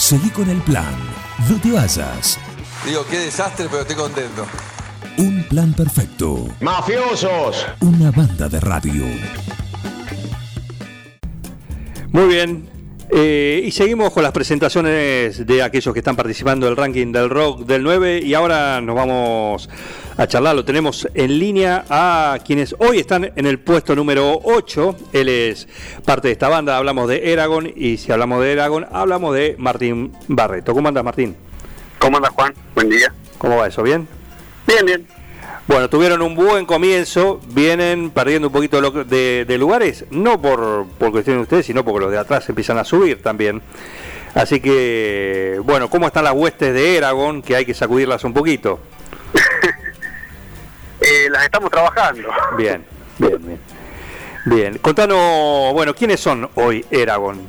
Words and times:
Seguí 0.00 0.30
con 0.30 0.48
el 0.48 0.62
plan. 0.62 0.96
No 1.46 1.60
te 1.60 1.72
vayas. 1.72 2.38
Digo, 2.86 3.04
qué 3.10 3.18
desastre, 3.18 3.66
pero 3.70 3.82
estoy 3.82 3.96
contento. 3.96 4.46
Un 5.18 5.44
plan 5.44 5.74
perfecto. 5.74 6.48
¡Mafiosos! 6.60 7.66
Una 7.82 8.10
banda 8.10 8.48
de 8.48 8.60
radio. 8.60 9.04
Muy 12.12 12.26
bien. 12.28 12.66
Eh, 13.10 13.62
y 13.62 13.70
seguimos 13.72 14.10
con 14.14 14.22
las 14.22 14.32
presentaciones 14.32 15.46
de 15.46 15.62
aquellos 15.62 15.92
que 15.92 16.00
están 16.00 16.16
participando 16.16 16.64
del 16.64 16.78
ranking 16.78 17.12
del 17.12 17.28
rock 17.28 17.66
del 17.66 17.82
9 17.82 18.22
y 18.24 18.32
ahora 18.32 18.80
nos 18.80 18.96
vamos 18.96 19.68
a 20.20 20.26
charlar, 20.26 20.54
lo 20.54 20.66
tenemos 20.66 21.08
en 21.14 21.38
línea 21.38 21.86
a 21.88 22.38
quienes 22.44 22.74
hoy 22.78 22.98
están 22.98 23.32
en 23.34 23.46
el 23.46 23.58
puesto 23.58 23.96
número 23.96 24.38
8, 24.44 24.96
él 25.14 25.30
es 25.30 25.66
parte 26.04 26.28
de 26.28 26.32
esta 26.32 26.50
banda, 26.50 26.76
hablamos 26.76 27.08
de 27.08 27.32
Eragon 27.32 27.72
y 27.74 27.96
si 27.96 28.12
hablamos 28.12 28.42
de 28.42 28.52
Eragon 28.52 28.86
hablamos 28.92 29.34
de 29.34 29.56
Martín 29.56 30.12
Barreto. 30.28 30.74
¿Cómo 30.74 30.88
andas 30.88 31.04
Martín? 31.04 31.34
¿Cómo 31.98 32.18
andas 32.18 32.32
Juan? 32.34 32.52
Buen 32.74 32.90
día. 32.90 33.14
¿Cómo 33.38 33.56
va 33.56 33.68
eso? 33.68 33.82
¿Bien? 33.82 34.06
Bien, 34.66 34.84
bien. 34.84 35.06
Bueno, 35.66 35.88
tuvieron 35.88 36.20
un 36.20 36.34
buen 36.34 36.66
comienzo, 36.66 37.40
vienen 37.54 38.10
perdiendo 38.10 38.48
un 38.48 38.52
poquito 38.52 38.78
de, 38.90 39.46
de 39.46 39.58
lugares, 39.58 40.04
no 40.10 40.38
por, 40.38 40.84
por 40.98 41.12
cuestión 41.12 41.36
de 41.36 41.42
ustedes, 41.44 41.64
sino 41.64 41.82
porque 41.82 42.00
los 42.00 42.10
de 42.10 42.18
atrás 42.18 42.46
empiezan 42.46 42.76
a 42.76 42.84
subir 42.84 43.22
también. 43.22 43.62
Así 44.34 44.60
que, 44.60 45.58
bueno, 45.64 45.88
¿cómo 45.88 46.08
están 46.08 46.24
las 46.24 46.34
huestes 46.34 46.74
de 46.74 46.98
Eragon? 46.98 47.40
Que 47.40 47.56
hay 47.56 47.64
que 47.64 47.72
sacudirlas 47.72 48.22
un 48.24 48.34
poquito. 48.34 48.80
eh, 51.00 51.28
las 51.30 51.44
estamos 51.44 51.70
trabajando. 51.70 52.28
Bien, 52.56 52.84
bien, 53.18 53.46
bien. 53.46 53.60
Bien, 54.46 54.78
contanos, 54.78 55.74
bueno, 55.74 55.94
¿quiénes 55.94 56.18
son 56.18 56.48
hoy 56.54 56.84
Eragon? 56.90 57.46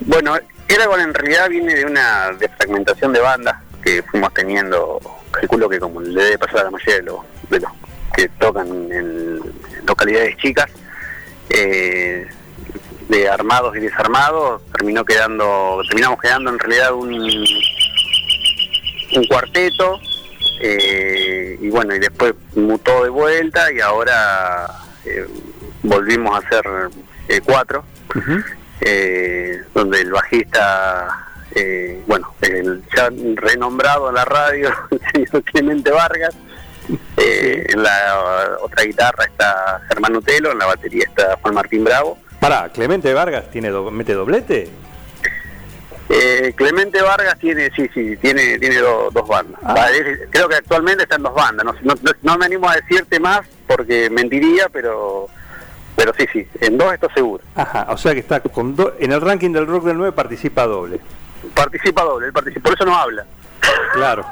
Bueno, 0.00 0.36
Eragon 0.66 1.00
en 1.00 1.12
realidad 1.12 1.50
viene 1.50 1.74
de 1.74 1.84
una 1.84 2.30
fragmentación 2.56 3.12
de 3.12 3.20
bandas 3.20 3.56
que 3.82 4.02
fuimos 4.02 4.32
teniendo 4.32 4.98
calculo 5.30 5.68
que 5.68 5.78
como 5.78 6.00
le 6.00 6.22
debe 6.22 6.38
pasar 6.38 6.60
a 6.60 6.64
la 6.64 6.70
mayoría 6.70 6.96
de 6.96 7.02
los, 7.02 7.20
de 7.50 7.60
los 7.60 7.70
que 8.14 8.28
tocan 8.30 8.68
en 8.90 9.40
localidades 9.86 10.36
chicas, 10.38 10.70
eh, 11.50 12.26
de 13.08 13.28
armados 13.28 13.76
y 13.76 13.80
desarmados, 13.80 14.62
terminó 14.72 15.04
quedando, 15.04 15.82
terminamos 15.86 16.20
quedando 16.20 16.50
en 16.50 16.58
realidad 16.58 16.92
un, 16.92 17.12
un 17.12 17.46
cuarteto, 19.28 20.00
eh, 20.60 21.58
y 21.60 21.68
bueno, 21.70 21.94
y 21.94 21.98
después 21.98 22.34
mutó 22.54 23.04
de 23.04 23.10
vuelta 23.10 23.72
y 23.72 23.80
ahora 23.80 24.66
eh, 25.04 25.26
volvimos 25.82 26.34
a 26.34 26.46
hacer 26.46 26.64
cuatro, 27.44 27.84
donde 29.74 30.00
el 30.00 30.10
bajista 30.10 31.28
eh, 31.54 32.02
bueno, 32.06 32.34
el 32.42 32.82
ya 32.94 33.10
renombrado 33.34 34.08
en 34.08 34.14
la 34.14 34.24
radio, 34.24 34.70
el 34.90 35.00
señor 35.26 35.42
Clemente 35.44 35.90
Vargas. 35.90 36.34
Eh, 37.18 37.66
en 37.68 37.82
la 37.82 38.56
otra 38.62 38.84
guitarra 38.84 39.24
está 39.24 39.82
Germán 39.88 40.16
Utelo, 40.16 40.52
en 40.52 40.58
la 40.58 40.66
batería 40.66 41.04
está 41.04 41.36
Juan 41.42 41.54
Martín 41.54 41.84
Bravo. 41.84 42.18
Para, 42.40 42.70
¿Clemente 42.70 43.12
Vargas 43.12 43.50
tiene 43.50 43.70
mete 43.70 44.14
doblete? 44.14 44.70
Eh, 46.08 46.54
Clemente 46.56 47.02
Vargas 47.02 47.38
tiene, 47.38 47.70
sí, 47.76 47.88
sí, 47.92 48.16
tiene, 48.16 48.58
tiene 48.58 48.78
dos 48.78 49.28
bandas. 49.28 49.60
Ah. 49.62 49.88
creo 50.30 50.48
que 50.48 50.56
actualmente 50.56 51.02
está 51.02 51.16
en 51.16 51.22
dos 51.22 51.34
bandas. 51.34 51.66
No, 51.82 51.94
no, 52.22 52.38
me 52.38 52.46
animo 52.46 52.68
a 52.68 52.76
decirte 52.76 53.20
más 53.20 53.40
porque 53.66 54.08
mentiría, 54.10 54.68
pero 54.72 55.28
pero 55.94 56.12
sí, 56.16 56.26
sí, 56.32 56.46
en 56.60 56.78
dos 56.78 56.94
estoy 56.94 57.10
seguro. 57.14 57.44
Ajá, 57.56 57.86
o 57.90 57.96
sea 57.98 58.14
que 58.14 58.20
está 58.20 58.40
con 58.40 58.74
en 58.98 59.12
el 59.12 59.20
ranking 59.20 59.50
del 59.52 59.66
rock 59.66 59.84
del 59.84 59.98
9 59.98 60.12
participa 60.12 60.64
doble 60.64 61.00
participa 61.54 62.02
doble, 62.02 62.32
participa, 62.32 62.62
por 62.62 62.74
eso 62.74 62.84
no 62.84 62.96
habla. 62.96 63.26
Claro, 63.92 64.24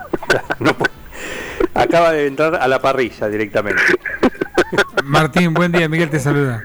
acaba 1.75 2.13
de 2.13 2.27
entrar 2.27 2.55
a 2.55 2.69
la 2.69 2.81
parrilla 2.81 3.29
directamente. 3.29 3.83
Martín, 5.05 5.55
buen 5.55 5.73
día, 5.73 5.89
Miguel 5.89 6.11
te 6.11 6.21
saluda. 6.21 6.65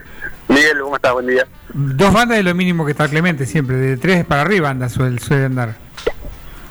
Miguel, 0.51 0.81
¿cómo 0.81 0.95
estás? 0.97 1.13
Buen 1.13 1.27
día. 1.27 1.47
Dos 1.73 2.13
bandas 2.13 2.37
es 2.37 2.45
lo 2.45 2.53
mínimo 2.53 2.85
que 2.85 2.91
está 2.91 3.07
Clemente 3.07 3.45
siempre, 3.45 3.77
de 3.77 3.97
tres 3.97 4.25
para 4.25 4.41
arriba 4.41 4.69
anda 4.69 4.89
suele, 4.89 5.17
andar. 5.45 5.75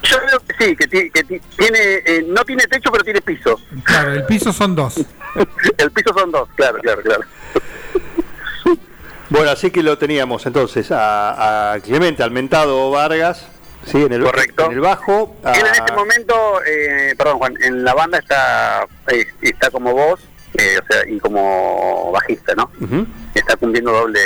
Yo 0.02 0.18
creo 0.18 0.40
que 0.40 0.64
sí, 0.64 0.76
que, 0.76 1.40
tiene, 1.56 1.78
eh, 2.04 2.24
no 2.26 2.44
tiene 2.44 2.64
techo 2.64 2.90
pero 2.92 3.04
tiene 3.04 3.20
piso. 3.22 3.58
Claro, 3.84 4.12
el 4.12 4.24
piso 4.24 4.52
son 4.52 4.74
dos. 4.74 4.96
el 5.78 5.90
piso 5.92 6.12
son 6.14 6.30
dos, 6.30 6.48
claro, 6.54 6.78
claro, 6.78 7.02
claro. 7.02 7.24
Bueno, 9.30 9.50
así 9.50 9.70
que 9.70 9.82
lo 9.82 9.96
teníamos 9.96 10.44
entonces 10.46 10.90
a, 10.90 11.72
a 11.72 11.80
Clemente 11.80 12.22
Almentado 12.22 12.90
Vargas, 12.90 13.46
Sí, 13.86 14.02
en 14.02 14.12
el, 14.12 14.22
Correcto. 14.22 14.66
En 14.66 14.72
el 14.72 14.80
bajo. 14.80 15.36
Él 15.42 15.66
en 15.66 15.72
este 15.72 15.92
momento, 15.92 16.62
eh, 16.66 17.14
perdón 17.16 17.38
Juan, 17.38 17.54
en 17.62 17.82
la 17.82 17.94
banda 17.94 18.18
está 18.18 18.86
eh, 19.08 19.26
está 19.40 19.70
como 19.70 19.92
voz, 19.92 20.20
eh, 20.60 20.78
o 20.78 20.92
sea, 20.92 21.08
y 21.08 21.18
como 21.18 22.12
bajista, 22.12 22.54
¿no? 22.54 22.70
Está 23.34 23.56
cumpliendo 23.56 23.92
doble 23.92 24.20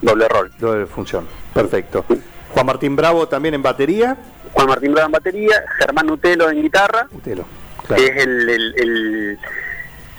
doble 0.00 0.28
rol. 0.28 0.52
Doble 0.58 0.86
función. 0.86 1.26
Perfecto. 1.52 2.04
Juan 2.50 2.66
Martín 2.66 2.96
Bravo 2.96 3.28
también 3.28 3.54
en 3.54 3.62
batería. 3.62 4.16
Juan 4.52 4.68
Martín 4.68 4.92
Bravo 4.92 5.06
en 5.06 5.12
batería, 5.12 5.64
Germán 5.78 6.10
Utelo 6.10 6.50
en 6.50 6.62
guitarra. 6.62 7.06
Utelo, 7.12 7.44
claro. 7.86 8.02
Que 8.02 8.08
es 8.08 8.16
el, 8.16 8.74
el, 8.76 9.38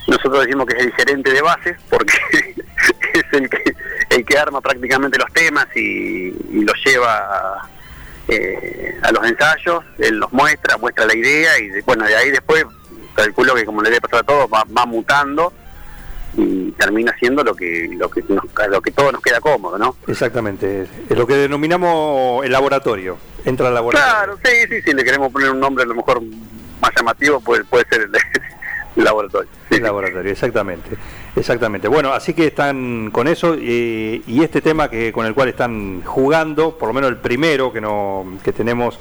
nosotros 0.06 0.44
decimos 0.44 0.66
que 0.66 0.76
es 0.76 0.84
el 0.84 0.92
gerente 0.92 1.32
de 1.32 1.42
bases 1.42 1.76
porque 1.90 2.14
es 3.14 3.24
el 3.32 3.50
que 3.50 3.74
el 4.10 4.24
que 4.24 4.38
arma 4.38 4.60
prácticamente 4.60 5.18
los 5.18 5.32
temas 5.32 5.66
y, 5.74 6.28
y 6.50 6.64
los 6.64 6.76
lleva 6.84 7.16
a 7.16 7.68
eh, 8.28 8.98
a 9.02 9.10
los 9.10 9.24
ensayos, 9.24 9.82
él 9.96 10.16
los 10.18 10.30
muestra, 10.32 10.76
muestra 10.76 11.06
la 11.06 11.16
idea 11.16 11.58
y 11.58 11.80
bueno, 11.86 12.04
de 12.04 12.14
ahí 12.14 12.30
después 12.30 12.64
calculo 13.18 13.54
que 13.54 13.64
como 13.64 13.82
le 13.82 13.90
debe 13.90 14.00
pasar 14.00 14.20
a 14.20 14.22
todos, 14.22 14.48
va, 14.48 14.86
mutando 14.86 15.52
y 16.36 16.70
termina 16.72 17.14
siendo 17.18 17.42
lo 17.42 17.54
que 17.54 17.90
lo 17.96 18.10
que 18.10 18.22
nos, 18.28 18.44
lo 18.68 18.80
que 18.80 18.90
todo 18.92 19.10
nos 19.12 19.22
queda 19.22 19.40
cómodo, 19.40 19.78
¿no? 19.78 19.96
Exactamente, 20.06 20.86
es 21.08 21.16
lo 21.16 21.26
que 21.26 21.34
denominamos 21.34 22.44
el 22.44 22.52
laboratorio, 22.52 23.18
entra 23.44 23.68
al 23.68 23.74
laboratorio. 23.74 24.14
Claro, 24.14 24.38
sí, 24.44 24.68
sí, 24.68 24.82
sí, 24.82 24.92
le 24.92 25.04
queremos 25.04 25.32
poner 25.32 25.50
un 25.50 25.60
nombre 25.60 25.84
a 25.84 25.86
lo 25.86 25.94
mejor 25.94 26.22
más 26.80 26.90
llamativo, 26.96 27.40
puede, 27.40 27.64
puede 27.64 27.86
ser 27.88 28.02
el, 28.02 28.12
laboratorio. 29.04 29.50
El 29.70 29.82
laboratorio, 29.82 30.30
exactamente. 30.30 30.90
Exactamente. 31.34 31.88
Bueno, 31.88 32.12
así 32.12 32.34
que 32.34 32.46
están 32.46 33.10
con 33.10 33.28
eso 33.28 33.54
y, 33.54 34.22
este 34.42 34.60
tema 34.60 34.90
que 34.90 35.12
con 35.12 35.26
el 35.26 35.34
cual 35.34 35.48
están 35.48 36.02
jugando, 36.02 36.76
por 36.76 36.88
lo 36.88 36.94
menos 36.94 37.10
el 37.10 37.16
primero 37.16 37.72
que 37.72 37.80
no 37.80 38.38
que 38.42 38.52
tenemos 38.52 38.98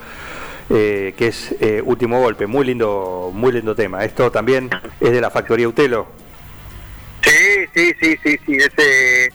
eh, 0.69 1.13
que 1.17 1.27
es 1.27 1.55
eh, 1.59 1.81
último 1.83 2.19
golpe, 2.19 2.47
muy 2.47 2.65
lindo, 2.65 3.31
muy 3.33 3.51
lindo 3.51 3.75
tema. 3.75 4.03
Esto 4.03 4.31
también 4.31 4.69
es 4.99 5.11
de 5.11 5.21
la 5.21 5.29
factoría 5.29 5.67
Utelo. 5.67 6.07
Sí, 7.21 7.65
sí, 7.73 7.93
sí, 7.99 8.17
sí, 8.23 8.39
sí. 8.45 8.55
Ese 8.55 9.31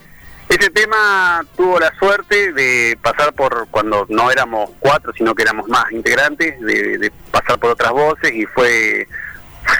ese 0.48 0.70
tema 0.70 1.42
tuvo 1.56 1.80
la 1.80 1.94
suerte 1.98 2.52
de 2.52 2.98
pasar 3.00 3.32
por 3.32 3.68
cuando 3.70 4.04
no 4.10 4.30
éramos 4.30 4.70
cuatro, 4.80 5.12
sino 5.16 5.34
que 5.34 5.42
éramos 5.42 5.66
más 5.68 5.90
integrantes, 5.92 6.60
de 6.60 7.10
pasar 7.30 7.58
por 7.58 7.70
otras 7.70 7.92
voces 7.92 8.32
y 8.34 8.44
fue 8.46 9.06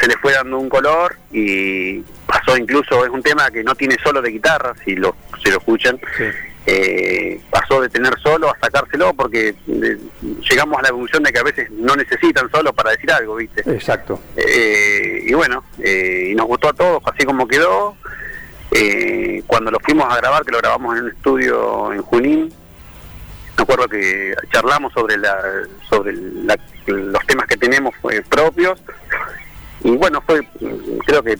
se 0.01 0.07
le 0.07 0.17
fue 0.17 0.33
dando 0.33 0.59
un 0.59 0.69
color 0.69 1.17
y 1.33 2.01
pasó 2.27 2.57
incluso, 2.57 3.05
es 3.05 3.11
un 3.11 3.23
tema 3.23 3.51
que 3.51 3.63
no 3.63 3.75
tiene 3.75 3.97
solo 4.03 4.23
de 4.23 4.31
guitarra, 4.31 4.75
si 4.85 4.97
lo, 4.97 5.15
si 5.43 5.51
lo 5.51 5.59
escuchan, 5.59 5.99
eh, 6.75 7.41
pasó 7.51 7.83
de 7.83 7.91
tener 7.91 8.19
solo 8.21 8.49
a 8.49 8.59
sacárselo 8.59 9.13
porque 9.13 9.55
eh, 9.69 9.99
llegamos 10.49 10.79
a 10.79 10.83
la 10.83 10.89
conclusión 10.89 11.23
de 11.23 11.31
que 11.31 11.39
a 11.39 11.43
veces 11.43 11.71
no 11.71 11.95
necesitan 11.95 12.51
solo 12.51 12.73
para 12.73 12.93
decir 12.93 13.13
algo, 13.13 13.37
¿viste? 13.37 13.61
Exacto. 13.71 14.19
Eh, 14.37 15.25
y 15.27 15.35
bueno, 15.35 15.65
y 15.79 16.35
nos 16.35 16.47
gustó 16.47 16.71
a 16.71 16.73
todos, 16.73 17.03
así 17.05 17.27
como 17.27 17.47
quedó. 17.47 17.97
cuando 19.47 19.71
lo 19.71 19.81
fuimos 19.81 20.11
a 20.11 20.17
grabar, 20.17 20.45
que 20.45 20.53
lo 20.53 20.59
grabamos 20.59 20.97
en 20.97 21.05
un 21.05 21.11
estudio 21.11 21.93
en 21.93 22.01
Junín, 22.03 22.55
me 23.57 23.63
acuerdo 23.63 23.87
que 23.87 24.35
charlamos 24.51 24.95
sobre 24.95 25.19
la 25.19 25.37
sobre 25.91 26.15
los 26.87 27.27
temas 27.27 27.47
que 27.47 27.59
tenemos 27.59 27.95
propios 28.31 28.81
y 29.85 29.91
bueno, 29.91 30.23
fue, 30.25 30.41
creo 31.07 31.23
que, 31.23 31.39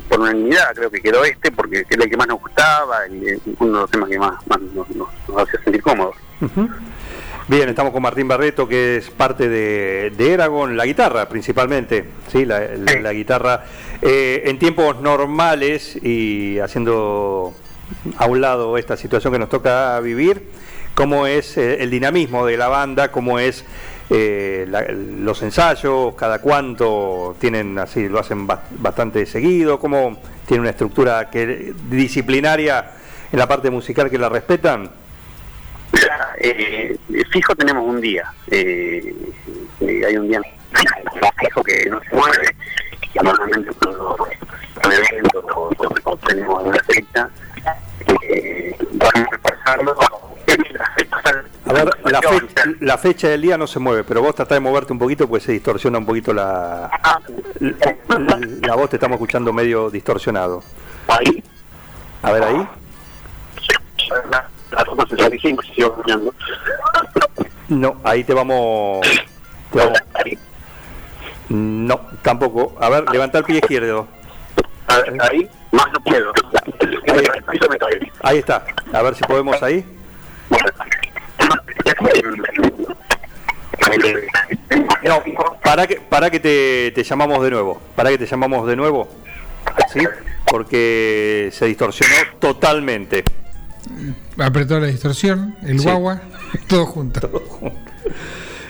por 0.00 0.20
unanimidad, 0.20 0.74
creo 0.74 0.90
que 0.90 1.00
quedó 1.00 1.24
este 1.24 1.50
porque 1.50 1.84
era 1.88 2.04
el 2.04 2.10
que 2.10 2.16
más 2.16 2.26
nos 2.26 2.40
gustaba 2.40 3.06
y 3.08 3.40
uno 3.58 3.72
de 3.72 3.80
los 3.80 3.90
temas 3.90 4.08
que 4.08 4.18
más, 4.18 4.34
nos, 4.74 4.86
hacía 5.36 5.62
sentir 5.62 5.82
cómodos. 5.82 6.16
Bien, 7.48 7.68
estamos 7.68 7.92
con 7.92 8.02
Martín 8.02 8.28
Barreto, 8.28 8.68
que 8.68 8.96
es 8.96 9.10
parte 9.10 9.48
de, 9.48 10.12
de 10.16 10.32
Eragon, 10.32 10.76
la 10.76 10.86
guitarra 10.86 11.28
principalmente, 11.28 12.04
¿sí? 12.28 12.44
La, 12.44 13.12
guitarra 13.12 13.64
eh, 14.00 14.42
en 14.46 14.58
tiempos 14.58 15.00
normales 15.00 15.96
y 16.02 16.58
haciendo 16.60 17.52
a 18.16 18.26
un 18.26 18.40
lado 18.40 18.78
esta 18.78 18.96
situación 18.96 19.32
que 19.32 19.38
nos 19.38 19.48
toca 19.48 19.98
vivir, 20.00 20.50
cómo 20.94 21.26
es 21.26 21.56
eh, 21.56 21.82
el 21.82 21.90
dinamismo 21.90 22.46
de 22.46 22.56
la 22.56 22.68
banda, 22.68 23.10
cómo 23.10 23.38
es 23.38 23.64
eh, 24.10 24.66
los 25.20 25.42
ensayos, 25.42 26.14
cada 26.14 26.40
cuánto 26.40 27.36
tienen 27.38 27.78
así, 27.78 28.08
lo 28.08 28.18
hacen 28.18 28.46
bastante 28.46 29.24
seguido, 29.26 29.78
cómo 29.78 30.18
tiene 30.46 30.60
una 30.62 30.70
estructura 30.70 31.30
que 31.30 31.72
disciplinaria 31.88 32.90
en 33.30 33.38
la 33.38 33.46
parte 33.46 33.70
musical 33.70 34.10
que 34.10 34.18
la 34.18 34.28
respetan. 34.28 34.90
eh, 36.38 36.96
fijo 37.30 37.54
tenemos 37.54 37.86
un 37.86 38.00
día. 38.00 38.32
Eh, 38.50 39.14
eh, 39.80 40.02
hay 40.06 40.16
un 40.16 40.28
día 40.28 40.40
fijo 41.38 41.62
que 41.62 41.86
no 41.90 42.00
se 42.00 42.14
mueve. 42.14 42.56
Normalmente 43.22 43.70
cuando 43.74 44.16
un 44.84 44.92
evento 44.92 45.46
o, 45.54 45.70
o 46.04 46.16
tenemos 46.16 46.62
una 46.64 46.82
fecha, 46.84 47.28
eh, 48.22 48.74
vamos 48.92 49.28
a 49.32 49.38
pasarlo. 49.38 49.96
A 51.64 51.72
ver, 51.72 51.90
la, 52.12 52.20
fe- 52.22 52.76
la 52.80 52.98
fecha 52.98 53.28
del 53.28 53.42
día 53.42 53.58
no 53.58 53.66
se 53.66 53.78
mueve, 53.78 54.04
pero 54.04 54.22
vos 54.22 54.34
tratás 54.34 54.56
de 54.56 54.60
moverte 54.60 54.92
un 54.92 54.98
poquito 54.98 55.26
pues 55.28 55.42
se 55.42 55.52
distorsiona 55.52 55.98
un 55.98 56.06
poquito 56.06 56.32
la, 56.32 56.90
la, 57.60 58.40
la 58.62 58.74
voz, 58.74 58.90
te 58.90 58.96
estamos 58.96 59.16
escuchando 59.16 59.52
medio 59.52 59.90
distorsionado. 59.90 60.62
Ahí, 61.08 61.42
A 62.22 62.32
ver 62.32 62.42
ahí. 62.44 62.68
la, 64.30 64.48
la 64.70 65.06
65, 65.08 65.62
si 65.62 65.74
sigo 65.74 65.88
escuchando. 65.88 66.34
No, 67.68 67.96
ahí 68.04 68.24
te 68.24 68.34
vamos... 68.34 69.00
te 69.72 69.78
vamos- 69.78 69.98
Ahí, 70.14 70.38
No, 71.48 72.00
tampoco. 72.22 72.76
A 72.80 72.88
ver, 72.88 73.08
levanta 73.10 73.38
el 73.38 73.44
pie 73.44 73.58
izquierdo. 73.58 74.06
ahí, 75.20 75.48
más 75.72 75.86
no 75.92 76.00
puedo. 76.00 76.32
Ahí. 77.08 78.12
Ahí 78.22 78.38
está. 78.38 78.64
A 78.92 79.02
ver 79.02 79.14
si 79.14 79.24
podemos 79.24 79.62
ahí. 79.62 79.84
No, 85.04 85.22
para 85.62 85.86
que, 85.86 85.96
para 85.96 86.30
que 86.30 86.40
te, 86.40 86.92
te 86.94 87.02
llamamos 87.02 87.42
de 87.42 87.50
nuevo. 87.50 87.80
Para 87.96 88.10
que 88.10 88.18
te 88.18 88.26
llamamos 88.26 88.66
de 88.66 88.76
nuevo. 88.76 89.08
¿Sí? 89.92 90.00
Porque 90.46 91.50
se 91.52 91.66
distorsionó 91.66 92.14
totalmente. 92.38 93.24
Apretó 94.38 94.78
la 94.78 94.86
distorsión, 94.86 95.56
el 95.62 95.78
Sí. 95.78 95.84
guagua, 95.84 96.22
todo 96.68 96.86
junto. 96.86 97.30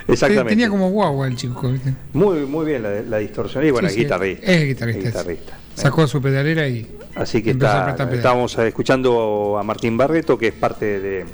Exactamente. 0.08 0.50
Tenía 0.50 0.68
como 0.68 0.90
guagua 0.90 1.26
el 1.28 1.36
chico. 1.36 1.70
¿viste? 1.70 1.94
Muy, 2.12 2.40
muy 2.46 2.66
bien 2.66 2.82
la, 2.82 3.02
la 3.02 3.18
distorsión. 3.18 3.64
Y 3.66 3.70
bueno, 3.70 3.88
Sí, 3.88 3.94
es 3.94 3.98
guitarrista. 4.02 4.46
Es 4.52 4.64
guitarrista. 4.64 4.98
Es 5.00 5.04
sí. 5.04 5.18
guitarrista. 5.18 5.58
Sacó 5.74 6.06
su 6.06 6.20
pedalera 6.20 6.66
y. 6.68 6.90
Así 7.14 7.42
que 7.42 7.50
a 7.50 7.52
está, 7.52 7.94
pedal. 7.96 8.14
estábamos 8.14 8.56
escuchando 8.58 9.56
a 9.58 9.62
Martín 9.62 9.96
Barreto, 9.96 10.38
que 10.38 10.48
es 10.48 10.54
parte 10.54 11.00
de, 11.00 11.26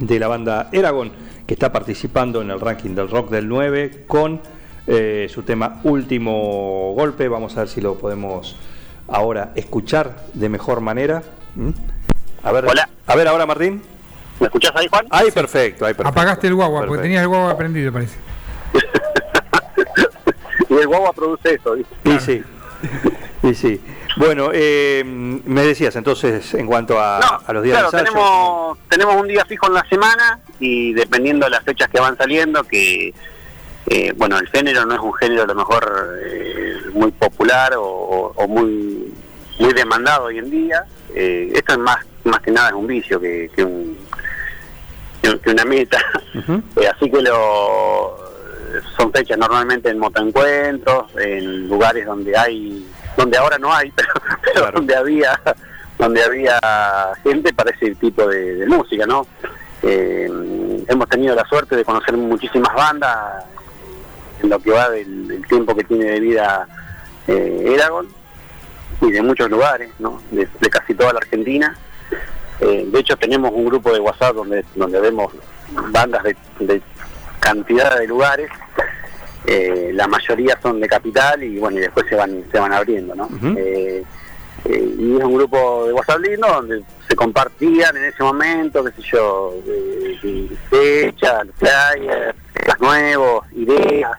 de 0.00 0.18
la 0.18 0.28
banda 0.28 0.68
Eragon, 0.72 1.10
que 1.46 1.54
está 1.54 1.72
participando 1.72 2.42
en 2.42 2.50
el 2.50 2.60
ranking 2.60 2.94
del 2.94 3.08
rock 3.10 3.30
del 3.30 3.48
9 3.48 4.04
con 4.06 4.40
eh, 4.86 5.28
su 5.30 5.42
tema 5.42 5.80
Último 5.84 6.92
Golpe. 6.94 7.28
Vamos 7.28 7.56
a 7.56 7.60
ver 7.60 7.68
si 7.68 7.80
lo 7.80 7.96
podemos 7.96 8.56
ahora 9.08 9.52
escuchar 9.54 10.24
de 10.34 10.48
mejor 10.48 10.80
manera. 10.80 11.22
¿Mm? 11.54 11.70
A 12.42 12.52
ver, 12.52 12.66
Hola. 12.66 12.88
a 13.06 13.16
ver 13.16 13.28
ahora 13.28 13.46
Martín. 13.46 13.82
¿Me 14.40 14.46
escuchás 14.46 14.72
ahí, 14.76 14.86
Juan? 14.88 15.06
Ahí 15.10 15.30
perfecto, 15.30 15.84
ahí 15.84 15.94
perfecto. 15.94 16.20
Apagaste 16.20 16.46
el 16.46 16.54
guagua, 16.54 16.86
porque 16.86 17.02
tenías 17.02 17.22
el 17.22 17.28
guagua 17.28 17.56
prendido, 17.56 17.92
parece. 17.92 18.16
y 20.68 20.74
el 20.74 20.86
guagua 20.86 21.12
produce 21.12 21.54
eso, 21.54 21.72
¿viste? 21.72 21.94
Y 22.04 22.20
sí, 22.20 22.42
y 23.42 23.54
sí. 23.54 23.80
Bueno, 24.18 24.50
eh, 24.52 25.02
me 25.04 25.62
decías 25.62 25.94
entonces 25.96 26.52
en 26.54 26.66
cuanto 26.66 27.00
a, 27.00 27.20
No, 27.20 27.40
a 27.46 27.52
los 27.52 27.62
días 27.62 27.78
claro, 27.78 27.90
de 27.90 27.98
ensayo. 27.98 28.12
tenemos, 28.12 28.78
tenemos 28.88 29.16
un 29.16 29.28
día 29.28 29.44
fijo 29.44 29.66
en 29.68 29.74
la 29.74 29.84
semana 29.88 30.40
y 30.58 30.92
dependiendo 30.92 31.46
de 31.46 31.50
las 31.50 31.62
fechas 31.62 31.88
que 31.88 32.00
van 32.00 32.16
saliendo, 32.16 32.64
que 32.64 33.14
eh, 33.86 34.12
bueno, 34.16 34.38
el 34.38 34.48
género 34.48 34.84
no 34.84 34.94
es 34.94 35.00
un 35.00 35.14
género 35.14 35.44
a 35.44 35.46
lo 35.46 35.54
mejor 35.54 36.18
eh, 36.22 36.76
muy 36.92 37.10
popular 37.12 37.72
o, 37.76 38.34
muy 38.48 39.14
muy 39.58 39.72
demandado 39.72 40.26
hoy 40.26 40.38
en 40.38 40.50
día. 40.50 40.84
Eh, 41.14 41.50
esto 41.54 41.72
es 41.72 41.78
más 41.78 41.98
más 42.24 42.40
que 42.40 42.50
nada 42.50 42.68
es 42.68 42.74
un 42.74 42.86
vicio 42.86 43.18
que, 43.20 43.50
que 43.54 43.64
un 43.64 43.96
que, 45.22 45.50
una 45.50 45.64
meta. 45.64 45.98
Así 46.96 47.10
que 47.10 47.22
lo 47.22 48.28
son 48.96 49.12
fechas 49.12 49.38
normalmente 49.38 49.88
en 49.88 49.98
motoencuentros, 49.98 51.06
en 51.16 51.68
lugares 51.68 52.04
donde 52.04 52.36
hay, 52.36 52.86
donde 53.18 53.36
ahora 53.36 53.58
no 53.58 53.72
hay, 53.74 53.90
pero, 53.96 54.08
pero 54.42 54.54
Claro. 54.54 54.72
donde 54.78 54.96
había 54.96 55.38
donde 55.98 56.22
había 56.22 56.58
gente 57.24 57.52
para 57.52 57.70
ese 57.72 57.92
tipo 57.96 58.24
de, 58.28 58.54
de 58.54 58.66
música, 58.66 59.04
¿no? 59.04 59.26
Eh, 59.82 60.30
hemos 60.88 61.08
tenido 61.08 61.34
la 61.34 61.44
suerte 61.46 61.74
de 61.76 61.84
conocer 61.84 62.16
muchísimas 62.16 62.72
bandas 62.74 63.44
en 64.40 64.48
lo 64.48 64.60
que 64.60 64.70
va 64.70 64.88
del, 64.90 65.26
del 65.26 65.46
tiempo 65.48 65.74
que 65.74 65.82
tiene 65.84 66.04
de 66.04 66.20
vida 66.20 66.68
eh, 67.26 67.72
Eragon 67.74 68.06
y 69.00 69.10
de 69.10 69.22
muchos 69.22 69.50
lugares, 69.50 69.90
¿no? 69.98 70.22
De, 70.30 70.48
de 70.60 70.70
casi 70.70 70.94
toda 70.94 71.12
la 71.12 71.18
Argentina. 71.18 71.76
Eh, 72.60 72.86
de 72.92 72.98
hecho, 73.00 73.16
tenemos 73.16 73.50
un 73.52 73.64
grupo 73.66 73.92
de 73.92 73.98
WhatsApp 74.00 74.34
donde, 74.36 74.64
donde 74.76 75.00
vemos 75.00 75.32
bandas 75.90 76.22
de, 76.22 76.36
de 76.60 76.80
cantidad 77.40 77.98
de 77.98 78.06
lugares. 78.06 78.50
Eh, 79.50 79.92
la 79.94 80.06
mayoría 80.06 80.58
son 80.62 80.78
de 80.78 80.86
capital 80.88 81.42
y 81.42 81.58
bueno, 81.58 81.78
y 81.78 81.80
después 81.80 82.04
se 82.08 82.14
van 82.16 82.44
se 82.52 82.58
van 82.58 82.72
abriendo, 82.72 83.14
¿no? 83.14 83.28
Eh, 83.56 84.02
eh, 84.66 84.94
y 84.98 85.16
es 85.16 85.24
un 85.24 85.34
grupo 85.34 85.86
de 85.86 85.92
WhatsApp 85.94 86.18
lindo 86.20 86.46
donde 86.46 86.82
se 87.08 87.16
compartían 87.16 87.96
en 87.96 88.04
ese 88.04 88.22
momento, 88.22 88.84
qué 88.84 88.90
sé 88.92 89.02
yo, 89.10 89.54
fechas, 90.70 91.46
flyers, 91.58 92.34
nuevos, 92.80 93.44
ideas. 93.54 94.12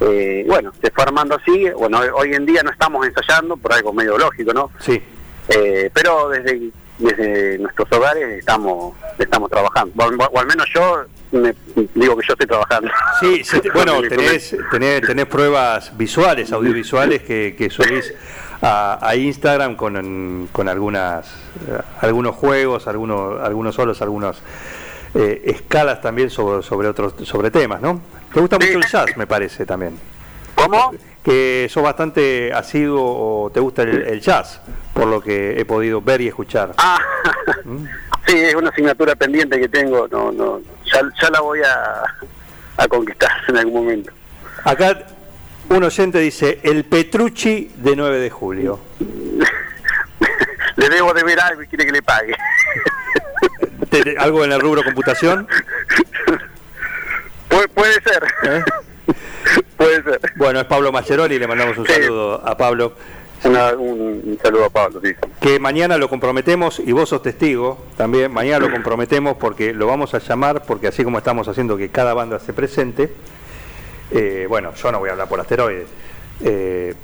Eh, 0.00 0.44
bueno, 0.46 0.72
se 0.80 0.90
fue 0.90 1.04
armando 1.04 1.36
así. 1.36 1.68
Bueno, 1.70 2.00
hoy- 2.14 2.34
en 2.34 2.44
día 2.46 2.62
no 2.62 2.70
estamos 2.70 3.06
ensayando 3.06 3.56
por 3.56 3.72
algo 3.72 3.92
medio 3.92 4.16
lógico, 4.18 4.52
¿no? 4.52 4.70
Sí, 4.80 5.02
Eh, 5.48 5.90
pero 5.94 6.28
desde 6.28 6.70
desde 6.98 7.58
nuestros 7.58 7.90
hogares 7.92 8.38
estamos 8.38 8.94
estamos 9.18 9.48
trabajando 9.50 9.92
o 10.32 10.38
al 10.40 10.46
menos 10.46 10.66
yo 10.74 11.04
me, 11.32 11.54
digo 11.94 12.16
que 12.16 12.26
yo 12.26 12.32
estoy 12.34 12.46
trabajando 12.46 12.90
Sí, 13.20 13.42
bueno, 13.74 14.00
tenés, 14.08 14.56
tenés, 14.70 15.00
tenés 15.02 15.26
pruebas 15.26 15.96
visuales, 15.96 16.52
audiovisuales 16.52 17.22
que, 17.22 17.54
que 17.56 17.68
subís 17.70 18.12
a, 18.62 18.98
a 19.06 19.16
Instagram 19.16 19.76
con, 19.76 20.48
con 20.52 20.68
algunas 20.68 21.26
algunos 22.00 22.34
juegos, 22.36 22.86
algunos 22.86 23.40
algunos 23.42 23.74
solos, 23.74 24.00
algunas 24.02 24.38
eh, 25.14 25.42
escalas 25.46 26.00
también 26.00 26.30
sobre, 26.30 26.62
sobre 26.62 26.88
otros 26.88 27.14
sobre 27.24 27.50
temas, 27.50 27.80
¿no? 27.80 28.00
Te 28.32 28.40
gusta 28.40 28.56
Sí. 28.60 28.66
mucho 28.66 28.78
el 28.78 28.86
jazz, 28.92 29.16
me 29.16 29.26
parece 29.26 29.64
también. 29.66 29.98
¿Cómo? 30.54 30.92
Que 31.22 31.66
sos 31.70 31.82
bastante 31.82 32.52
asiduo 32.52 33.44
o 33.44 33.50
te 33.50 33.60
gusta 33.60 33.82
el, 33.82 34.02
el 34.02 34.20
jazz, 34.20 34.60
por 34.94 35.06
lo 35.06 35.20
que 35.20 35.58
he 35.60 35.64
podido 35.64 36.00
ver 36.00 36.20
y 36.22 36.28
escuchar. 36.28 36.72
Ah, 36.78 36.98
¿Mm? 37.64 37.84
sí, 38.26 38.36
es 38.36 38.54
una 38.54 38.70
asignatura 38.70 39.14
pendiente 39.16 39.58
que 39.60 39.68
tengo, 39.68 40.06
no, 40.08 40.30
no, 40.32 40.60
ya, 41.00 41.10
ya 41.22 41.30
la 41.30 41.40
voy 41.40 41.60
a, 41.62 42.02
a 42.76 42.88
conquistar 42.88 43.30
en 43.48 43.56
algún 43.58 43.74
momento. 43.84 44.12
Acá 44.64 44.98
un 45.68 45.82
oyente 45.84 46.18
dice, 46.18 46.60
el 46.62 46.84
Petrucci 46.84 47.70
de 47.76 47.96
9 47.96 48.18
de 48.20 48.30
julio. 48.30 48.80
le 50.76 50.88
debo 50.88 51.12
de 51.14 51.24
ver 51.24 51.40
algo 51.40 51.62
y 51.62 51.66
quiere 51.66 51.86
que 51.86 51.92
le 51.92 52.02
pague. 52.02 52.34
¿Te- 53.90 54.02
te- 54.02 54.18
¿Algo 54.18 54.44
en 54.44 54.52
el 54.52 54.60
rubro 54.60 54.82
computación? 54.84 55.48
puede, 57.48 57.68
puede 57.68 57.94
ser, 57.94 58.24
¿Eh? 58.44 58.62
puede 59.76 60.02
ser. 60.02 60.20
Bueno, 60.36 60.60
es 60.60 60.66
Pablo 60.66 60.92
Mascheroni, 60.92 61.38
le 61.38 61.46
mandamos 61.46 61.78
un 61.78 61.86
Sí. 61.86 61.92
saludo 61.94 62.46
a 62.46 62.56
Pablo. 62.56 62.96
Una- 63.44 63.72
un, 63.74 64.22
un 64.24 64.38
saludo 64.42 64.64
a 64.64 64.70
Pablo, 64.70 65.00
sí. 65.04 65.12
Que 65.40 65.58
mañana 65.60 65.98
lo 65.98 66.08
comprometemos, 66.08 66.80
y 66.84 66.92
vos 66.92 67.08
sos 67.08 67.22
testigo 67.22 67.84
también, 67.96 68.32
mañana 68.32 68.66
lo 68.66 68.72
comprometemos 68.72 69.36
porque 69.36 69.72
lo 69.72 69.86
vamos 69.86 70.14
a 70.14 70.18
llamar, 70.18 70.64
porque 70.64 70.88
así 70.88 71.04
como 71.04 71.18
estamos 71.18 71.46
haciendo 71.48 71.76
que 71.76 71.90
cada 71.90 72.14
banda 72.14 72.38
se 72.40 72.52
presente, 72.52 73.12
eh, 74.10 74.46
bueno, 74.48 74.72
yo 74.74 74.92
no 74.92 74.98
voy 74.98 75.08
a 75.10 75.12
hablar 75.12 75.28
por 75.28 75.40
asteroides, 75.40 75.88
eh, 76.42 76.94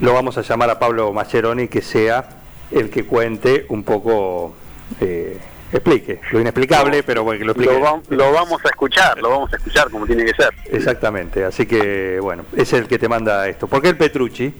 lo 0.00 0.12
vamos 0.14 0.36
a 0.38 0.42
llamar 0.42 0.70
a 0.70 0.78
Pablo 0.78 1.12
Mascheroni 1.12 1.68
que 1.68 1.82
sea 1.82 2.28
el 2.70 2.90
que 2.90 3.04
cuente 3.04 3.66
un 3.68 3.84
poco, 3.84 4.54
eh, 5.00 5.38
explique, 5.72 6.20
lo 6.32 6.40
inexplicable, 6.40 7.02
pero 7.02 7.22
bueno, 7.24 7.38
que 7.38 7.44
lo 7.44 7.52
explique. 7.52 7.72
Lo, 7.72 7.80
va- 7.80 8.00
lo 8.08 8.32
vamos 8.32 8.60
a 8.64 8.68
escuchar, 8.68 9.18
lo 9.18 9.30
vamos 9.30 9.52
a 9.52 9.56
escuchar 9.56 9.90
como 9.90 10.06
tiene 10.06 10.24
que 10.24 10.34
ser. 10.34 10.50
Exactamente, 10.70 11.44
así 11.44 11.66
que 11.66 12.18
bueno, 12.20 12.44
es 12.56 12.72
el 12.72 12.88
que 12.88 12.98
te 12.98 13.08
manda 13.08 13.46
esto. 13.48 13.66
¿Por 13.68 13.80
qué 13.82 13.88
el 13.90 13.96
Petrucci? 13.96 14.52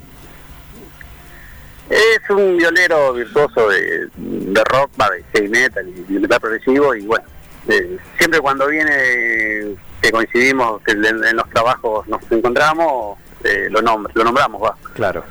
Es 1.93 2.31
un 2.31 2.57
violero 2.57 3.13
virtuoso 3.13 3.69
de, 3.69 4.09
de 4.17 4.65
rock, 4.65 4.91
de 4.97 5.23
heavy 5.35 5.49
metal 5.51 5.87
y 6.09 6.13
metal 6.15 6.41
progresivo 6.41 6.95
y 6.95 7.03
bueno, 7.03 7.25
eh, 7.69 7.99
siempre 8.17 8.41
cuando 8.41 8.67
viene 8.67 9.77
que 10.01 10.11
coincidimos, 10.11 10.81
que 10.83 10.93
en, 10.93 11.37
los 11.37 11.49
trabajos 11.51 12.09
nos 12.09 12.21
encontramos, 12.33 13.19
eh, 13.45 13.69
lo, 13.71 13.81
nombr- 13.83 14.11
lo 14.15 14.25
nombramos, 14.25 14.63
va. 14.63 14.75
Claro, 14.95 15.23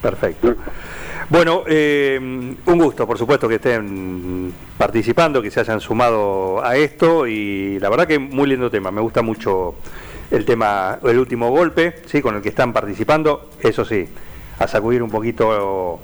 perfecto. 0.00 0.54
Bueno, 1.28 1.64
eh, 1.66 2.18
un 2.20 2.78
gusto, 2.78 3.06
por 3.06 3.18
supuesto, 3.18 3.46
que 3.48 3.56
estén 3.56 4.52
participando, 4.78 5.42
que 5.42 5.50
se 5.50 5.60
hayan 5.60 5.80
sumado 5.80 6.64
a 6.64 6.76
esto 6.76 7.26
y 7.26 7.78
la 7.78 7.88
verdad 7.90 8.06
que 8.06 8.18
muy 8.18 8.48
lindo 8.48 8.70
tema. 8.70 8.90
Me 8.90 9.00
gusta 9.00 9.22
mucho 9.22 9.74
el 10.30 10.44
tema, 10.44 10.98
el 11.02 11.18
último 11.18 11.50
golpe, 11.50 11.96
sí, 12.06 12.20
con 12.22 12.36
el 12.36 12.42
que 12.42 12.48
están 12.48 12.72
participando. 12.72 13.50
Eso 13.60 13.84
sí, 13.84 14.06
a 14.58 14.68
sacudir 14.68 15.02
un 15.02 15.10
poquito, 15.10 16.00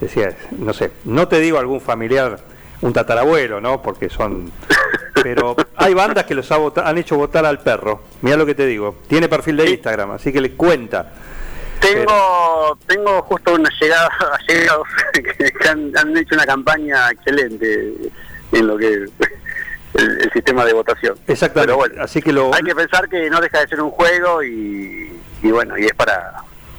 decía, 0.00 0.36
no 0.58 0.72
sé, 0.72 0.92
no 1.04 1.28
te 1.28 1.40
digo 1.40 1.58
algún 1.58 1.80
familiar, 1.80 2.38
un 2.82 2.92
tatarabuelo, 2.92 3.60
¿no? 3.60 3.82
Porque 3.82 4.08
son 4.08 4.52
pero 5.22 5.56
hay 5.74 5.94
bandas 5.94 6.24
que 6.24 6.34
los 6.34 6.48
han 6.52 6.98
hecho 6.98 7.16
votar 7.16 7.44
al 7.46 7.58
perro. 7.58 8.02
Mira 8.22 8.36
lo 8.36 8.46
que 8.46 8.54
te 8.54 8.66
digo. 8.66 8.96
Tiene 9.08 9.28
perfil 9.28 9.56
de 9.56 9.70
Instagram, 9.70 10.12
así 10.12 10.32
que 10.32 10.40
le 10.40 10.52
cuenta. 10.52 11.12
Tengo, 11.80 12.78
tengo 12.86 13.22
justo 13.22 13.54
una 13.54 13.68
llegada, 13.80 14.08
allegados 14.48 14.86
que 15.12 15.68
han, 15.68 16.16
hecho 16.16 16.34
una 16.34 16.46
campaña 16.46 17.10
excelente 17.10 17.92
en 18.52 18.66
lo 18.66 18.78
que 18.78 18.86
el, 18.86 19.10
el 19.94 20.30
sistema 20.32 20.64
de 20.64 20.74
votación. 20.74 21.16
Exactamente. 21.26 21.74
Pero 21.74 21.76
bueno, 21.76 22.04
así 22.04 22.22
que 22.22 22.32
lo... 22.32 22.54
hay 22.54 22.62
que 22.62 22.74
pensar 22.74 23.08
que 23.08 23.28
no 23.28 23.40
deja 23.40 23.60
de 23.60 23.68
ser 23.68 23.80
un 23.80 23.90
juego 23.90 24.42
y, 24.42 25.20
y 25.42 25.50
bueno, 25.50 25.76
y 25.76 25.86
es 25.86 25.94
para 25.94 26.34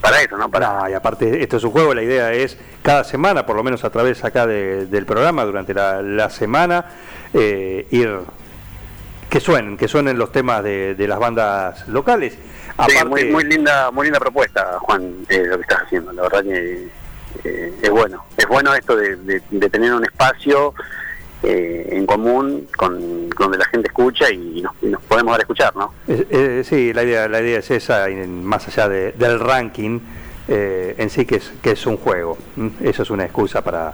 para 0.10 0.22
eso, 0.22 0.38
¿no? 0.38 0.50
Para... 0.50 0.90
y 0.90 0.94
aparte, 0.94 1.44
esto 1.44 1.58
es 1.58 1.64
un 1.64 1.72
juego, 1.72 1.94
la 1.94 2.04
idea 2.04 2.34
es 2.34 2.58
cada 2.82 3.04
semana, 3.04 3.46
por 3.46 3.56
lo 3.56 3.64
menos 3.64 3.84
a 3.84 3.90
través 3.90 4.24
acá 4.24 4.48
del 4.48 5.06
programa, 5.06 5.44
durante 5.46 5.74
la, 5.74 6.30
semana, 6.30 6.86
eh, 7.34 7.88
ir 7.92 8.20
que 9.30 9.40
suenen, 9.40 9.78
que 9.78 9.88
suenen 9.88 10.18
los 10.18 10.32
temas 10.32 10.64
de, 10.64 10.96
las 10.98 11.20
bandas 11.20 11.88
locales. 11.88 12.38
Aparte, 12.78 13.06
muy, 13.06 13.26
muy 13.26 13.44
linda, 13.44 13.92
muy 13.92 14.06
linda 14.06 14.20
propuesta, 14.20 14.78
Juan, 14.80 15.26
eh, 15.30 15.44
lo 15.46 15.58
que 15.58 15.64
estás 15.64 15.84
haciendo. 15.84 16.14
La 16.14 16.22
verdad 16.24 16.44
que 16.44 16.88
eh, 17.44 17.74
es 17.82 17.90
bueno, 17.90 18.24
es 18.38 18.48
bueno 18.48 18.74
esto 18.74 18.96
de, 18.96 19.42
tener 19.70 19.94
un 19.94 20.04
espacio 20.04 20.74
en 21.50 22.06
común 22.06 22.68
con 22.76 23.30
donde 23.30 23.58
la 23.58 23.66
gente 23.66 23.88
escucha 23.88 24.30
y 24.32 24.62
nos, 24.62 25.02
podemos 25.04 25.32
dar 25.32 25.40
a 25.40 25.44
escuchar, 25.44 25.76
¿no? 25.76 25.94
sí, 26.64 26.94
la 26.94 27.04
idea, 27.04 27.28
la 27.28 27.42
idea 27.42 27.60
es 27.60 27.72
esa, 27.72 28.08
más 28.28 28.68
allá 28.68 28.90
del 28.90 29.40
ranking 29.40 30.00
en 30.48 31.10
sí 31.10 31.26
que 31.26 31.36
es, 31.36 31.52
que 31.62 31.72
es 31.72 31.86
un 31.86 31.98
juego. 31.98 32.38
Eso 32.82 33.04
es 33.04 33.10
una 33.10 33.26
excusa 33.26 33.64
para 33.64 33.94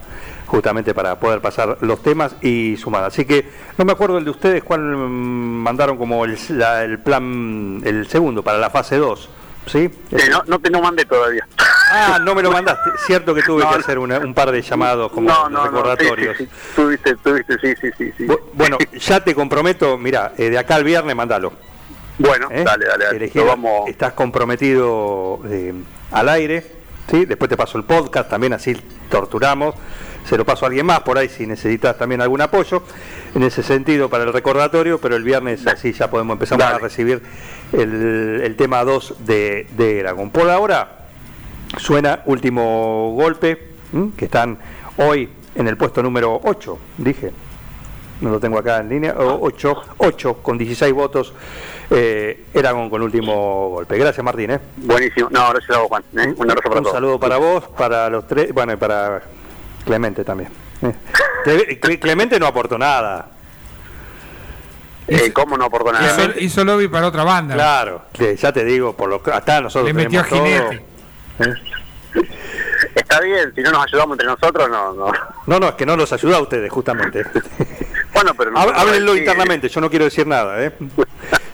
justamente 0.54 0.94
para 0.94 1.20
poder 1.20 1.42
pasar 1.42 1.78
los 1.82 2.04
temas 2.04 2.36
y 2.42 2.78
sumar. 2.78 3.04
Así 3.04 3.26
que 3.26 3.50
no 3.76 3.86
me 3.86 3.92
acuerdo 3.92 4.20
el 4.20 4.26
de 4.26 4.30
ustedes 4.30 4.64
cuál 4.64 4.82
mandaron 4.82 5.98
como 5.98 6.24
el, 6.26 6.38
el 6.84 7.00
plan, 7.00 7.82
el 7.84 8.08
segundo 8.08 8.44
para 8.44 8.60
la 8.60 8.70
fase 8.70 8.98
2. 8.98 9.30
¿Sí? 9.66 9.90
no, 10.30 10.44
no 10.46 10.60
te 10.60 10.70
lo 10.70 10.80
mandé 10.80 11.06
todavía. 11.06 11.48
Ah, 11.96 12.20
no 12.20 12.34
me 12.34 12.42
lo 12.42 12.52
mandaste. 12.52 12.90
Cierto 13.06 13.36
que 13.36 13.44
tuve 13.44 13.62
que 13.62 13.76
hacer 13.76 14.00
un 14.00 14.34
par 14.34 14.52
de 14.52 14.62
llamados 14.62 15.12
como 15.12 15.30
recordatorios. 15.30 16.38
Sí, 16.38 16.46
sí, 16.46 16.52
Tuviste, 16.76 17.16
tuviste, 17.18 17.58
sí, 17.60 17.92
sí, 17.98 18.12
sí, 18.18 18.28
Bueno, 18.54 18.78
ya 18.94 19.24
te 19.24 19.36
comprometo, 19.36 19.98
mira, 19.98 20.34
eh, 20.38 20.50
de 20.50 20.58
acá 20.58 20.76
al 20.76 20.84
viernes 20.84 21.16
mandalo. 21.16 21.54
Bueno, 22.18 22.48
¿Eh? 22.52 22.64
dale, 22.64 22.86
dale, 22.86 23.06
dale. 23.06 23.32
vamos... 23.46 23.90
Estás 23.90 24.14
comprometido 24.14 25.40
eh, 25.50 25.74
al 26.12 26.30
aire, 26.30 26.66
¿sí? 27.12 27.26
Después 27.26 27.50
te 27.50 27.58
paso 27.58 27.78
el 27.78 27.84
podcast, 27.84 28.30
también 28.30 28.54
así 28.54 28.76
torturamos 29.10 29.76
se 30.26 30.38
lo 30.38 30.46
paso 30.46 30.66
a 30.66 30.70
alguien 30.70 30.86
más 30.86 31.02
por 31.02 31.18
ahí 31.18 31.28
si 31.28 31.46
necesitas 31.46 31.98
también 31.98 32.22
algún 32.22 32.40
apoyo 32.40 32.84
en 33.36 33.44
ese 33.44 33.62
sentido 33.62 34.10
para 34.10 34.24
el 34.24 34.32
recordatorio, 34.32 34.98
pero 34.98 35.18
el 35.18 35.24
viernes 35.24 35.68
así 35.68 35.92
ya 35.92 36.10
podemos 36.10 36.36
empezar 36.36 36.62
a 36.64 36.80
recibir 36.80 37.22
el, 37.74 38.56
tema 38.58 38.86
2 38.86 39.26
de, 39.26 39.68
de 39.76 40.00
Eragon. 40.00 40.30
Por 40.30 40.50
ahora 40.50 41.03
suena 41.78 42.22
último 42.26 43.14
golpe, 43.16 43.74
que 44.18 44.26
están 44.26 44.58
hoy 44.98 45.30
en 45.56 45.68
el 45.68 45.78
puesto 45.78 46.02
número 46.02 46.40
8, 46.44 46.78
dije. 46.98 47.32
No 48.22 48.30
lo 48.30 48.40
tengo 48.40 48.58
acá 48.58 48.78
en 48.78 48.90
línea. 48.90 49.16
8, 49.18 49.82
8 49.98 50.34
con 50.42 50.58
16 50.58 50.94
votos. 50.94 51.34
Eh, 51.90 52.46
Eragon 52.54 52.90
con 52.90 53.02
último 53.02 53.70
golpe. 53.70 53.98
Gracias, 53.98 54.24
Martín. 54.24 54.52
¿eh? 54.52 54.60
Buenísimo. 54.78 55.30
No, 55.30 55.50
gracias 55.50 55.76
a 55.76 55.80
vos, 55.80 55.90
Juan. 55.90 56.04
¿eh? 56.18 56.34
Un 56.38 56.50
abrazo 56.50 56.70
para 56.70 56.82
Un 56.82 56.92
saludo 56.92 57.20
para 57.20 57.38
vos, 57.38 57.66
para 57.78 58.10
los 58.10 58.26
tres. 58.26 58.54
Bueno, 58.54 58.74
y 58.74 58.78
para 58.78 59.22
Clemente 59.84 60.24
también. 60.24 60.50
Clemente 62.00 62.40
no 62.40 62.48
aportó 62.48 62.78
nada. 62.78 63.30
Eh, 65.08 65.34
¿Cómo 65.34 65.58
no 65.58 65.66
aportó 65.66 65.92
nada? 65.92 66.34
Hizo, 66.40 66.64
lobby 66.64 66.88
para 66.88 67.08
otra 67.08 67.26
banda. 67.26 67.56
Claro, 67.56 68.04
ya 68.40 68.54
te 68.54 68.64
digo, 68.64 68.94
por 68.94 69.10
lo 69.10 69.22
hasta 69.34 69.60
nosotros. 69.60 69.88
Le 69.88 69.94
metió 69.94 70.22
a 70.22 70.24
Jinete. 70.24 70.93
Está 72.96 73.22
bien, 73.22 73.54
si 73.56 73.62
no 73.62 73.72
nos 73.72 73.86
ayudamos 73.86 74.16
entre 74.16 74.28
nosotros, 74.28 74.70
no. 74.70 74.94
No, 74.94 75.12
no, 75.48 75.60
no 75.60 75.70
es 75.70 75.76
que 75.76 75.86
no 75.86 75.98
nos 75.98 76.12
ayuda 76.14 76.38
a 76.38 76.42
ustedes, 76.42 76.72
justamente. 76.72 77.24
bueno, 78.14 78.34
pero. 78.36 78.58
Háblenlo 78.58 79.16
internamente, 79.16 79.70
yo 79.70 79.82
no 79.82 79.90
quiero 79.90 80.06
decir 80.06 80.28
nada, 80.28 80.64
¿eh? 80.64 80.72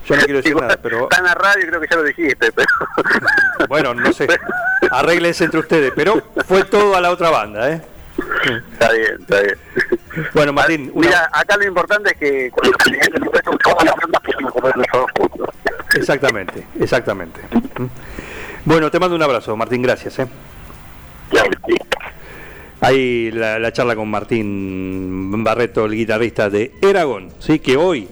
Yo 0.05 0.15
no 0.15 0.21
quiero 0.23 0.41
decir 0.41 0.55
nada, 0.55 0.77
pero. 0.81 1.03
Está 1.03 1.17
en 1.17 1.23
la 1.25 1.35
radio, 1.35 1.67
creo 1.67 1.81
que 1.81 1.87
ya 1.89 1.95
lo 1.95 2.03
dijiste, 2.03 2.51
pero. 2.51 2.67
bueno, 3.69 3.93
no 3.93 4.11
sé. 4.11 4.27
Arréglense 4.91 5.45
entre 5.45 5.59
ustedes, 5.59 5.93
pero 5.95 6.21
fue 6.45 6.63
todo 6.63 6.95
a 6.95 7.01
la 7.01 7.11
otra 7.11 7.29
banda, 7.29 7.71
¿eh? 7.71 7.81
Está 8.73 8.91
bien, 8.91 9.17
está 9.19 9.41
bien. 9.41 9.57
Bueno, 10.33 10.51
Martín. 10.51 10.91
Mira, 10.95 11.29
acá 11.31 11.55
lo 11.57 11.65
importante 11.65 12.11
es 12.11 12.17
que 12.17 12.51
cuando 12.51 12.75
Exactamente, 15.95 16.65
exactamente. 16.79 17.41
Bueno, 18.69 18.91
te 18.91 18.99
mando 18.99 19.15
un 19.15 19.23
abrazo, 19.23 19.57
Martín, 19.57 19.81
gracias. 19.81 20.19
¿eh? 20.19 20.27
Ahí 22.81 23.31
la, 23.31 23.57
la, 23.57 23.73
charla 23.73 23.95
con 23.95 24.07
Martín 24.07 25.43
Barreto, 25.43 25.85
el 25.85 25.93
guitarrista 25.93 26.51
de 26.51 26.73
Eragon, 26.79 27.31
¿sí? 27.39 27.57
que 27.57 27.77
hoy, 27.77 28.07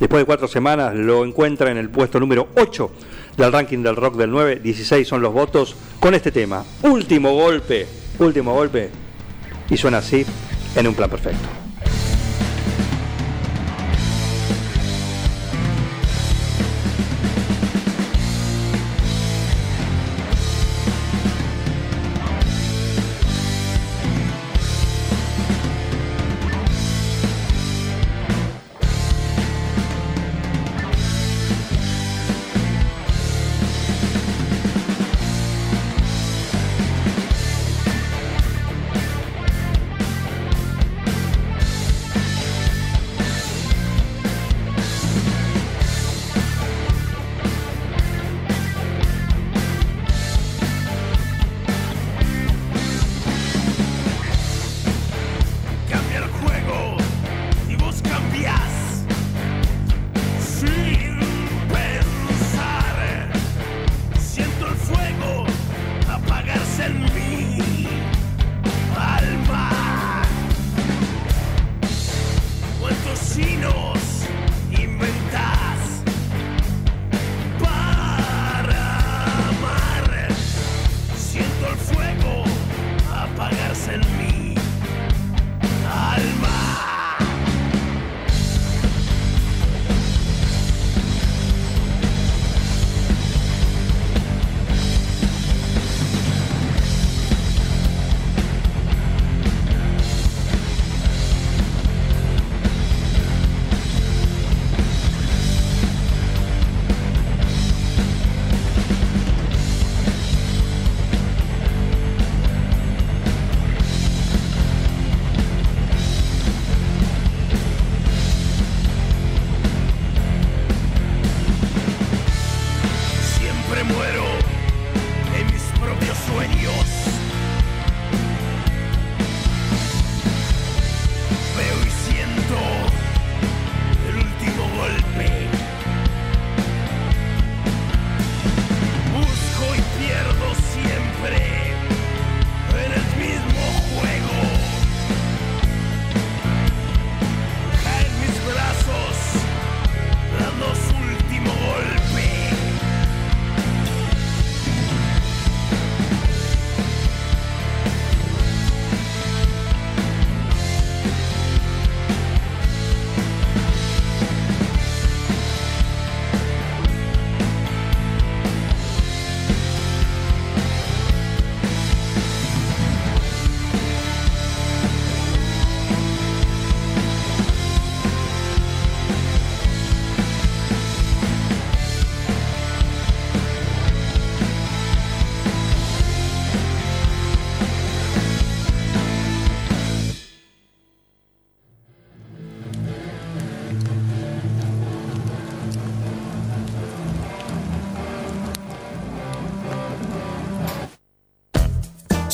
después 0.00 0.22
de 0.22 0.26
cuatro 0.26 0.48
semanas, 0.48 0.96
lo 0.96 1.24
encuentra 1.24 1.70
en 1.70 1.76
el 1.76 1.90
puesto 1.90 2.18
número 2.18 2.48
8 2.56 2.90
del 3.36 3.52
ranking 3.52 3.84
del 3.84 3.94
rock 3.94 4.16
del 4.16 4.32
9. 4.32 4.58
16 4.60 5.06
son 5.06 5.22
los 5.22 5.32
votos 5.32 5.76
con 6.00 6.12
este 6.12 6.32
tema. 6.32 6.64
Último 6.82 7.32
golpe, 7.34 7.86
último 8.18 8.52
golpe 8.52 8.90
y 9.70 9.76
suena 9.76 9.98
así 9.98 10.26
en 10.74 10.88
un 10.88 10.94
plan 10.94 11.08
perfecto. 11.08 11.59